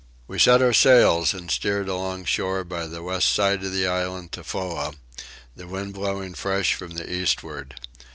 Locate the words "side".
3.29-3.63